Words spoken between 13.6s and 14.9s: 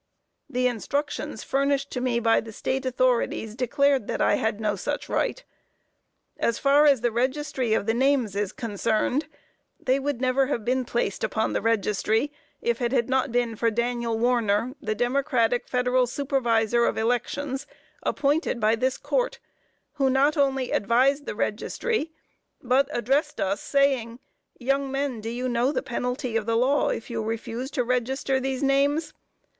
Daniel Warner,